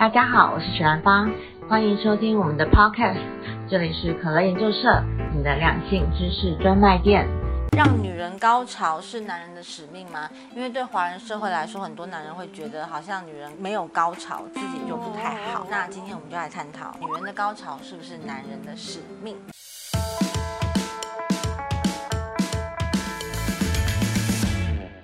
[0.00, 1.30] 大家好，我是许兰芳，
[1.68, 3.20] 欢迎收听我们的 Podcast，
[3.68, 5.04] 这里是可乐研究社，
[5.36, 7.28] 你的两性知识专卖店。
[7.76, 10.30] 让女人高潮是男人的使命吗？
[10.56, 15.66] 因为对华人社会来说，很多男人会觉得好像女人没有高潮，自己就不太好。
[15.70, 19.36] 那今天我们就来探讨，女人的高潮是不是男人的使命？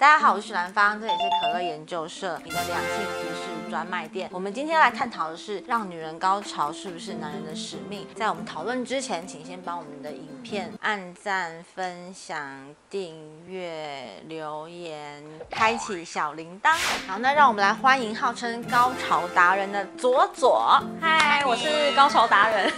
[0.00, 2.88] 大家好，我是许兰芳，这里是可乐研究社，你的两性
[3.20, 4.30] 知识专卖店。
[4.32, 8.06] 我们今天来探讨的是，让女人高潮是不是男人的使命？
[8.14, 13.14] 在我们讨论之前，请先帮我们的影片按赞、分享、订
[13.46, 16.72] 阅、留言，开启小铃铛。
[17.06, 20.82] 好，那让我们来欢迎号称高潮达人的左左。
[20.98, 22.72] 嗨，我是高潮达人。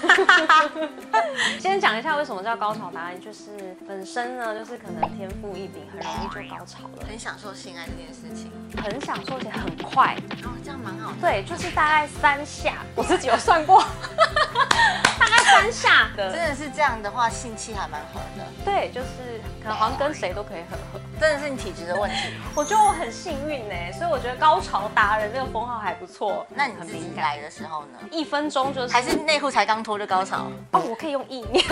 [1.61, 8.51] 先讲一下为什么叫高潮达人，就是本身呢，就是可能天赋异禀，很容易就高潮了，很享受性爱这件事情，
[8.83, 10.17] 很享受且很快。
[10.45, 11.19] 哦，这样蛮好的。
[11.21, 13.85] 对，就是大概三下，我自己有算过，
[15.21, 16.33] 大概三下的。
[16.33, 18.47] 真的是这样的话，性气还蛮合的。
[18.65, 20.99] 对，就是可能好像跟谁都可以很合。
[21.21, 22.17] 真的是你体质的问题。
[22.55, 26.47] 我觉得我很幸运呢，所以我觉得高潮达人这个封号还不错。
[26.55, 27.99] 那你自己来的时候呢？
[28.11, 30.51] 一分钟就是还是内裤才刚脱就高潮？
[30.71, 31.63] 哦，我可以用意念。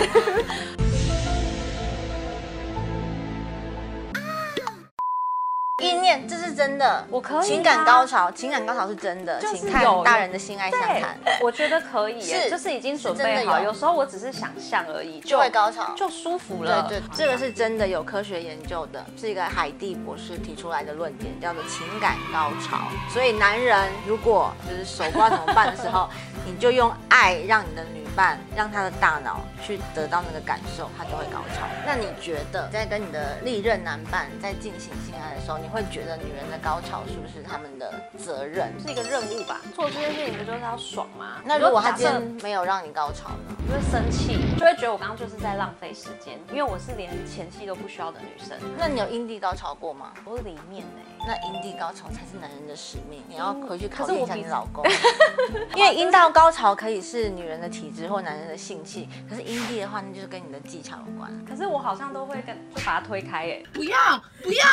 [6.27, 11.17] 这是真的，我可以情感高潮，情感高潮是真的，请看大人的性爱相谈。
[11.41, 13.59] 我觉得可以，是就是已经准备好。
[13.59, 16.87] 有时候我只是想象而已，就会高潮，就舒服了。
[16.87, 22.79] 对对，这个是真的，有科学研究的，是一个海蒂博士提出来的论点，叫做情感高潮。
[23.09, 26.09] 所以男人如果就是手不知道怎么办的时候，
[26.45, 31.67] 你就用爱让你的女伴，让他的大脑去得到那个感受，他就会高潮。
[31.85, 38.73] 那你觉得在跟你的历任男伴在进行性爱的时候，你会觉得女人的高潮是不是他们的责任？
[38.79, 39.61] 是一个任务吧？
[39.73, 41.41] 做这件事情不就是要爽吗？
[41.43, 43.55] 那如果他今天没有让你高潮呢？
[43.67, 48.57] 就会生气，就会觉得我刚刚就是在浪费时间，因为我是连前戏都不需要的女生。
[48.77, 50.11] 那你有阴蒂高潮过吗？
[50.25, 51.01] 我里面呢？
[51.25, 54.83] 那阴蒂高潮才是男人的使命，你要回去考验一下你老公。
[55.75, 61.45] 因为阴道高潮可以是女人的体质或男人的性器，可是阴蒂的话，那就是跟你的技巧有关。
[61.45, 63.97] 可是我好像都会跟就把它推开，耶，不要
[64.43, 64.65] 不要。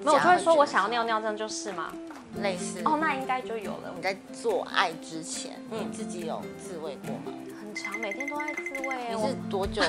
[0.00, 1.92] 没有，就会说我想要尿尿，这样就是吗？
[2.40, 3.92] 类似哦，那应该就有了。
[3.94, 7.38] 你在做爱之前，你自己有自慰过吗？
[7.60, 9.14] 很长，每天都在自慰。
[9.14, 9.82] 你是多久？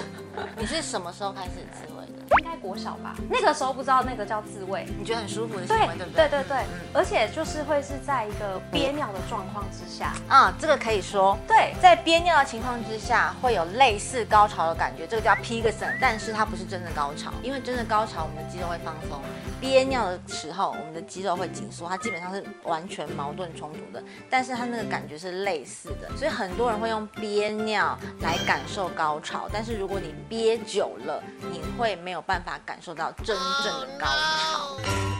[0.58, 2.04] 你是什么时候开始自慰？
[2.40, 6.28] 应该国小吧，那个时候不知道那个叫自慰，你觉得很舒服的行为，对不对？
[6.28, 6.58] 对对对，
[6.94, 19.20] 而且就是会是在一个憋尿的状况之下，啊，这个可以说，对，在憋尿的情况之下会有类似高潮的感觉，这个叫 p i g s o n 但是它不是真的高潮，因为真的高潮我们的肌肉会放松，
[19.62, 32.13] 憋尿的时候我们的肌肉会紧缩，它基本上是完全矛盾冲突的，但是它那个感觉是类似的，所以很多人会用憋尿来感受高潮，但是如果你憋久了，你会没有。
[32.14, 35.13] 没有办法感受到真正的高潮。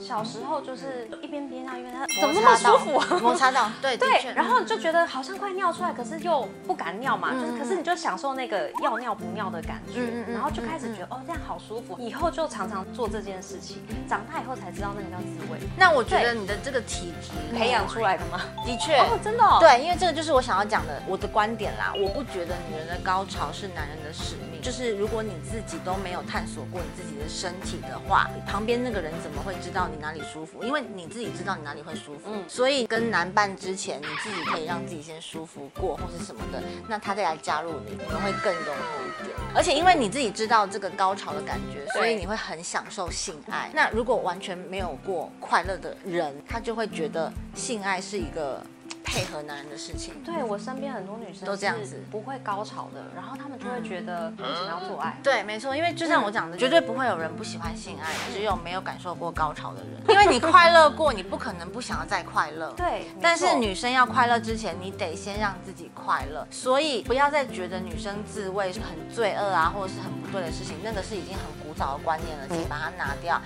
[0.00, 3.06] 小时候就是一边憋尿一边，怎么那么舒服啊？
[3.20, 10.00] 摩擦到，对对，然后就觉得好像快尿出来，可是又不敢尿嘛，就是可是你就享受那个要尿不尿的感觉，
[10.32, 13.82] 然后就开始觉得哦这样好舒服，以后就常常做这件事情。
[14.08, 15.58] 长大以后才知道那个叫自慰。
[15.76, 18.40] 那我觉得你的这个体质培养出来的吗？
[18.64, 21.92] 的确，哦真的，对，因为这个就是我想要讲的我的观点啦。
[21.96, 30.00] 我不觉得女人的高潮是男人的使命，就是如果你自己都没有探索过你自己的身体的话，旁边那个人怎么会知道你？
[30.00, 30.64] 哪里舒服？
[30.64, 39.36] 因为你自己知道你哪里会舒服，所以跟男伴之前，你自己可以让自己先舒服过，或是什么的，那他再来加入你，你们会更融合一点。
[39.54, 43.70] 而且因为你自己知道这个高潮的感觉，所以你会很享受性爱。
[43.74, 48.64] 那如果完全没有过快乐的人，他就会觉得性爱是一个。
[49.10, 55.18] 配合男人的事情，对我身边很多女生都这样子，不会高潮的，然后他们就会觉得为什么要做爱？
[55.20, 59.90] 对，没错，因为就像我讲的，绝对不会有人不喜欢性爱，只有没有感受过高潮的人。
[60.08, 62.70] 因为你快乐过，你不可能不想要再快乐。
[62.76, 66.46] 对，但是女生要快乐之前，你得先让自己快乐。
[66.48, 73.40] 所以不要再觉得女生自慰是很罪恶啊，或者是很不对的事情，那个是已经很古早的观念了，请把它拿掉。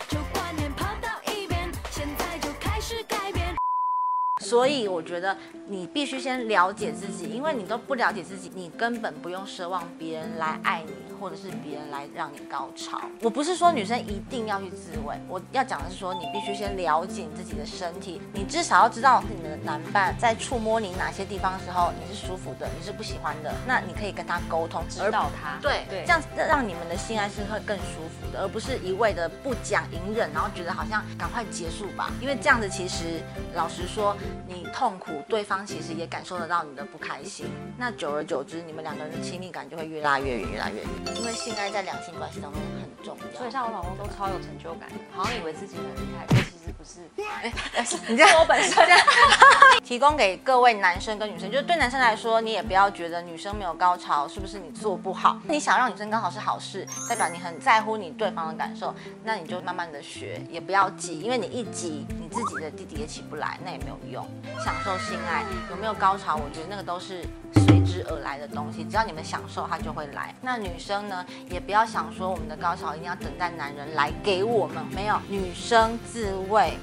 [4.44, 5.36] 所以我觉得
[5.66, 13.00] 你必须先了解自己，因为你都不了解自己，你根本不用奢望别人来爱你，或者是别人来让你高潮。
[13.22, 33.22] 我不是说女生一定要去自慰，我要讲的是说你必须先了解你自己的身体，你至少要知道你的男伴在触摸你哪些地方的时候你是舒服的，你是不喜欢的，那你可以跟他沟通，知道他对对这样让你们的性爱是会更舒服的，而不是一味的不讲隐忍，然后觉得好像赶快结束吧，因为这样子其实
[33.54, 34.14] 老实说，
[34.46, 37.46] 你痛苦，对方其实也感受得到你的不开心，
[37.78, 43.38] 那久而久之，你们两个人的亲密感就会越拉越远，越拉越远，因为性爱在两性关系当中很重要。
[43.38, 47.98] 所以像我老公都超有成就感，好像以为自己很厉害，但其实不是。
[48.08, 48.86] 你这样我本身
[49.82, 55.38] 提供给各位男生跟女生，就是对男生来说，你也不要觉得女生没有高潮是不是你做不好？
[55.48, 64.26] 你想让女生高潮是好事，代表你很在乎你对方的感受，那你就慢慢的学，也不要急，因为你一急，你自己的弟弟也起不来，那也没有用。
[64.62, 67.22] 享受性爱有没有高潮，我觉得那个都是
[67.66, 70.34] 随之而来的东西，只要你们享受，它就会来。
[70.40, 76.73] 那女生呢，也不要想说我们的高潮一定要等待男人来给我们，没有，女生自慰。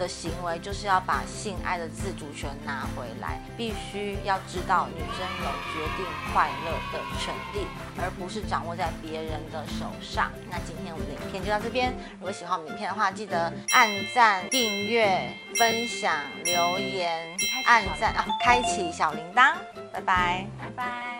[0.00, 7.66] 的行为就是要把性爱的自主权拿回来，必须要知道女生有决定快乐的权利，
[8.00, 10.32] 而不是掌握在别人的手上。
[10.50, 17.36] 那今天我们的影片就到这边，如果喜欢我们影片的话，记得按赞、订阅、分享、留言、
[17.66, 19.54] 按赞啊，开启小铃铛，
[19.92, 20.46] 拜拜。
[20.58, 21.19] 拜拜。